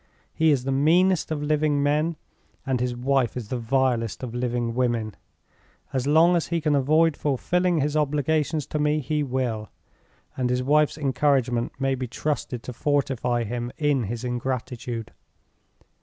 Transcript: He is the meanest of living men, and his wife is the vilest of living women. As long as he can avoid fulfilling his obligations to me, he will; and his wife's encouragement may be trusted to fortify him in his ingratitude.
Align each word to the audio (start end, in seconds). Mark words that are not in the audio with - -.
He 0.33 0.49
is 0.49 0.63
the 0.63 0.71
meanest 0.71 1.29
of 1.29 1.43
living 1.43 1.83
men, 1.83 2.15
and 2.65 2.79
his 2.79 2.95
wife 2.95 3.37
is 3.37 3.49
the 3.49 3.59
vilest 3.59 4.23
of 4.23 4.33
living 4.33 4.73
women. 4.73 5.15
As 5.93 6.07
long 6.07 6.35
as 6.35 6.47
he 6.47 6.59
can 6.59 6.73
avoid 6.73 7.15
fulfilling 7.15 7.81
his 7.81 7.95
obligations 7.95 8.65
to 8.65 8.79
me, 8.79 8.99
he 8.99 9.21
will; 9.21 9.69
and 10.35 10.49
his 10.49 10.63
wife's 10.63 10.97
encouragement 10.97 11.73
may 11.79 11.93
be 11.93 12.07
trusted 12.07 12.63
to 12.63 12.73
fortify 12.73 13.43
him 13.43 13.71
in 13.77 14.05
his 14.05 14.23
ingratitude. 14.23 15.11